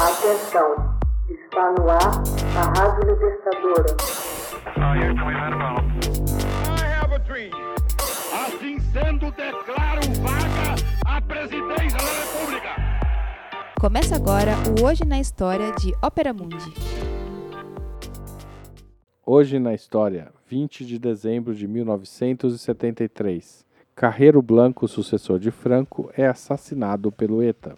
[0.00, 0.96] Atenção,
[1.28, 2.22] está no ar
[2.56, 3.96] a Rádio Libertadora.
[8.32, 12.76] Assim sendo, declaro vaga a presidência da República.
[13.80, 16.72] Começa agora o Hoje na História de Ópera Mundi.
[19.26, 23.66] Hoje na História, 20 de dezembro de 1973.
[23.96, 27.76] Carreiro Blanco, sucessor de Franco, é assassinado pelo ETA.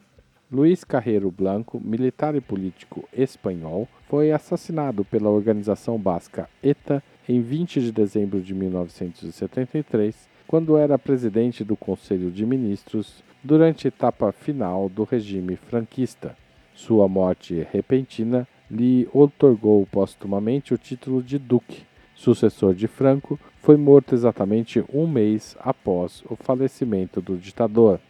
[0.52, 7.80] Luiz Carreiro Blanco, militar e político espanhol, foi assassinado pela organização basca ETA em 20
[7.80, 14.88] de dezembro de 1973, quando era presidente do Conselho de Ministros durante a etapa final
[14.88, 16.36] do regime franquista.
[16.74, 21.84] Sua morte repentina lhe otorgou postumamente o título de duque.
[22.16, 28.00] Sucessor de Franco, foi morto exatamente um mês após o falecimento do ditador.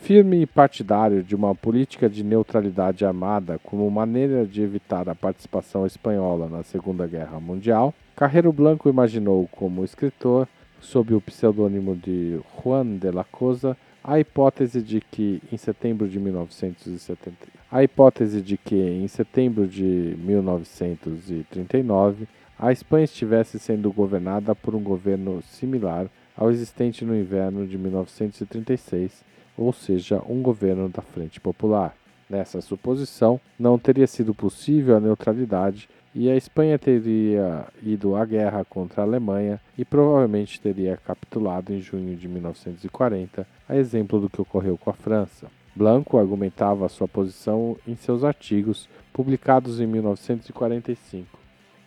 [0.00, 6.48] Firme partidário de uma política de neutralidade armada como maneira de evitar a participação espanhola
[6.48, 10.48] na Segunda Guerra Mundial, Carreiro Blanco imaginou como escritor,
[10.80, 16.18] sob o pseudônimo de Juan de la Cosa, a hipótese de que em setembro de
[16.18, 17.36] 1970,
[17.70, 22.26] a hipótese de que em setembro de 1939
[22.58, 26.06] a Espanha estivesse sendo governada por um governo similar
[26.38, 31.94] ao existente no inverno de 1936 ou seja, um governo da Frente Popular.
[32.30, 38.64] Nessa suposição, não teria sido possível a neutralidade e a Espanha teria ido à guerra
[38.64, 44.40] contra a Alemanha e provavelmente teria capitulado em junho de 1940, a exemplo do que
[44.40, 45.46] ocorreu com a França.
[45.74, 51.38] Blanco argumentava sua posição em seus artigos publicados em 1945.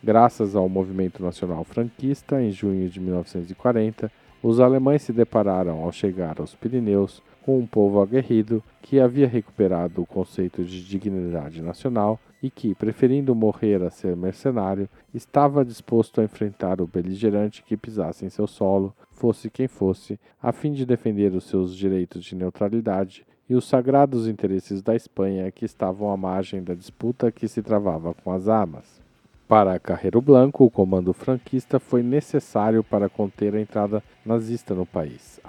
[0.02, 4.10] Graças ao movimento nacional franquista, em junho de 1940,
[4.42, 10.02] os alemães se depararam ao chegar aos Pirineus com um povo aguerrido que havia recuperado
[10.02, 16.24] o conceito de dignidade nacional e que, preferindo morrer a ser mercenário, estava disposto a
[16.24, 21.32] enfrentar o beligerante que pisasse em seu solo, fosse quem fosse, a fim de defender
[21.34, 26.62] os seus direitos de neutralidade e os sagrados interesses da Espanha que estavam à margem
[26.62, 29.01] da disputa que se travava com as armas.
[29.48, 35.40] Para Carreiro Blanco, o comando franquista foi necessário para conter a entrada nazista no país.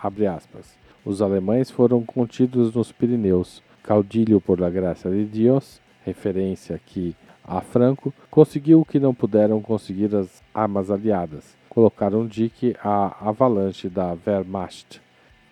[1.06, 3.64] Os alemães foram contidos nos Pirineus.
[3.84, 9.62] Caudilho por la graça de Deus, referência aqui a Franco, conseguiu o que não puderam
[9.62, 11.58] conseguir as armas aliadas.
[11.70, 15.02] Colocaram dique à avalanche da Wehrmacht,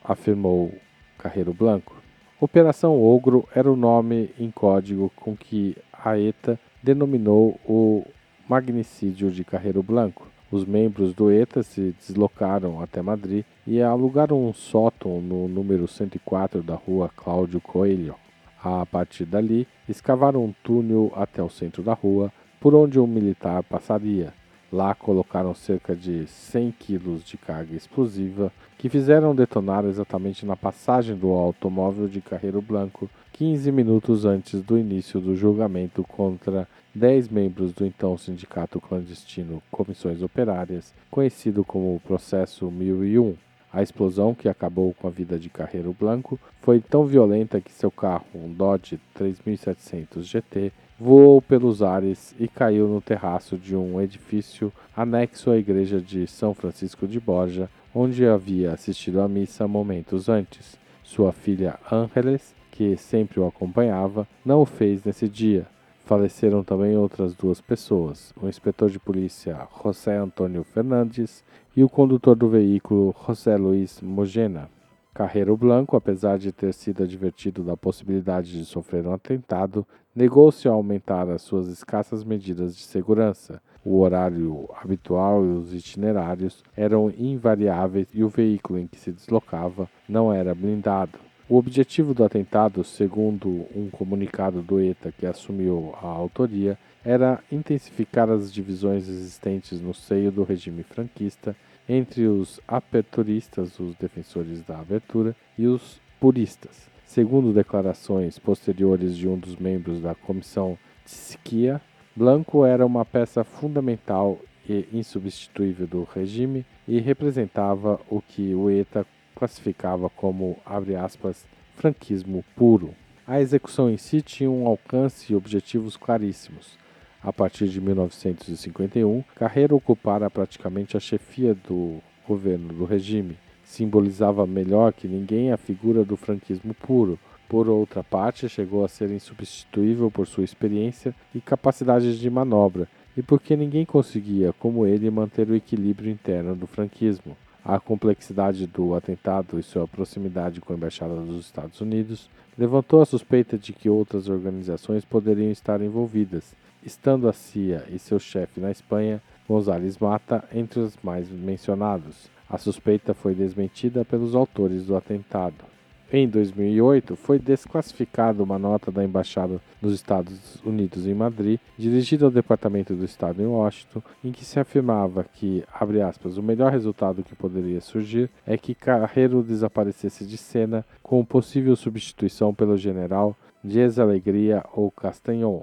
[0.04, 0.74] afirmou
[1.18, 2.02] Carreiro Blanco.
[2.40, 8.06] Operação Ogro era o nome em código com que a ETA denominou o
[8.52, 10.28] magnicídio de Carreiro Blanco.
[10.52, 16.62] Os membros do ETA se deslocaram até Madrid e alugaram um sótão no número 104
[16.62, 18.14] da rua Cláudio Coelho.
[18.62, 22.30] A partir dali, escavaram um túnel até o centro da rua,
[22.60, 24.34] por onde um militar passaria.
[24.70, 31.16] Lá colocaram cerca de 100 quilos de carga explosiva, que fizeram detonar exatamente na passagem
[31.16, 37.74] do automóvel de Carreiro Blanco, 15 minutos antes do início do julgamento contra dez membros
[37.74, 43.36] do então sindicato clandestino Comissões Operárias, conhecido como Processo 1001.
[43.74, 47.90] A explosão, que acabou com a vida de Carreiro Blanco, foi tão violenta que seu
[47.90, 54.74] carro, um Dodge 3700 GT, voou pelos ares e caiu no terraço de um edifício
[54.96, 60.78] anexo à igreja de São Francisco de Borja, onde havia assistido à missa momentos antes.
[61.02, 65.66] Sua filha Ángeles, que sempre o acompanhava, não o fez nesse dia,
[66.12, 71.42] Faleceram também outras duas pessoas, o inspetor de polícia José Antônio Fernandes
[71.74, 74.70] e o condutor do veículo José Luiz Mogena.
[75.14, 80.72] Carreiro Blanco, apesar de ter sido advertido da possibilidade de sofrer um atentado, negou-se a
[80.72, 83.62] aumentar as suas escassas medidas de segurança.
[83.82, 89.90] O horário habitual e os itinerários eram invariáveis e o veículo em que se deslocava
[90.10, 91.31] não era blindado.
[91.52, 98.30] O objetivo do atentado, segundo um comunicado do ETA que assumiu a autoria, era intensificar
[98.30, 101.54] as divisões existentes no seio do regime franquista
[101.90, 106.88] entre os aperturistas, os defensores da abertura, e os puristas.
[107.06, 111.82] Segundo declarações posteriores de um dos membros da comissão Tskia,
[112.16, 114.40] Blanco era uma peça fundamental
[114.70, 119.06] e insubstituível do regime e representava o que o ETA
[119.42, 122.94] classificava como, abre aspas, franquismo puro.
[123.26, 126.78] A execução em si tinha um alcance e objetivos claríssimos.
[127.24, 133.36] A partir de 1951, Carreira ocupara praticamente a chefia do governo do regime.
[133.64, 137.18] Simbolizava melhor que ninguém a figura do franquismo puro,
[137.50, 142.88] Por outra parte, chegou a ser insubstituível por sua experiência e capacidade de manobra,
[143.18, 147.36] e porque ninguém conseguia, como ele, manter o equilíbrio interno do franquismo.
[147.64, 152.28] A complexidade do atentado e sua proximidade com a Embaixada dos Estados Unidos
[152.58, 158.20] levantou a suspeita de que outras organizações poderiam estar envolvidas, estando a CIA e seu
[158.20, 162.30] chefe na Espanha, González Mata, entre os mais mencionados.
[162.50, 165.71] A suspeita foi desmentida pelos autores do atentado.
[166.14, 172.32] Em 2008, foi desclassificada uma nota da Embaixada dos Estados Unidos em Madrid, dirigida ao
[172.32, 177.24] Departamento do Estado em Washington, em que se afirmava que, abre aspas, o melhor resultado
[177.24, 183.98] que poderia surgir é que Carreiro desaparecesse de cena com possível substituição pelo general Dias
[183.98, 185.62] Alegria ou Castanhon.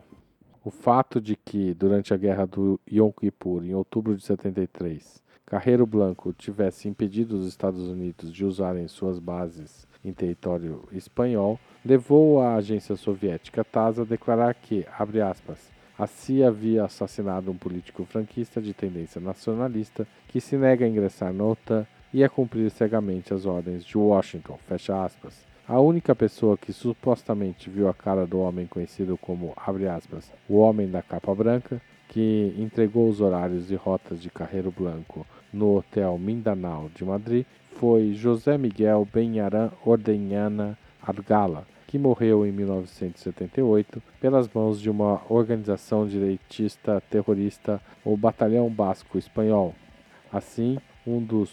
[0.64, 5.86] O fato de que, durante a Guerra do Yom Kippur, em outubro de 73, Carreiro
[5.86, 12.54] Blanco tivesse impedido os Estados Unidos de usarem suas bases em território espanhol, levou a
[12.54, 18.62] agência soviética TASS a declarar que, abre aspas, a CIA havia assassinado um político franquista
[18.62, 23.44] de tendência nacionalista que se nega a ingressar na OTAN e a cumprir cegamente as
[23.44, 25.46] ordens de Washington, fecha aspas.
[25.66, 30.56] A única pessoa que supostamente viu a cara do homem conhecido como, abre aspas, o
[30.56, 36.16] Homem da Capa Branca, que entregou os horários e rotas de Carreiro Blanco no Hotel
[36.16, 37.44] Mindanao de Madrid,
[37.76, 46.06] foi José Miguel Benharan Ordenhana Argala, que morreu em 1978 pelas mãos de uma organização
[46.06, 49.74] direitista terrorista, o Batalhão Basco Espanhol.
[50.32, 51.50] Assim, um dos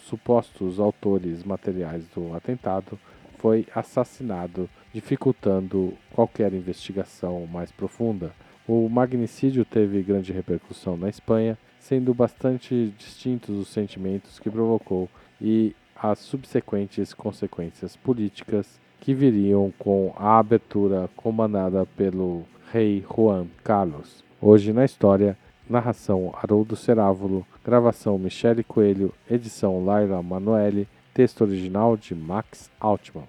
[0.00, 2.98] supostos autores materiais do atentado
[3.38, 8.32] foi assassinado, dificultando qualquer investigação mais profunda.
[8.66, 15.08] O magnicídio teve grande repercussão na Espanha, sendo bastante distintos os sentimentos que provocou
[15.40, 24.22] e as subsequentes consequências políticas que viriam com a abertura comandada pelo rei Juan Carlos.
[24.40, 25.36] Hoje na história,
[25.68, 33.26] narração Haroldo Cerávulo, gravação Michele Coelho, edição Laila Manoeli, texto original de Max Altman.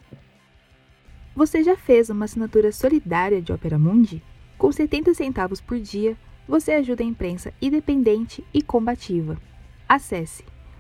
[1.36, 4.22] Você já fez uma assinatura solidária de Opera Mundi?
[4.58, 6.18] Com 70 centavos por dia,
[6.48, 9.38] você ajuda a imprensa independente e combativa.
[9.88, 10.44] Acesse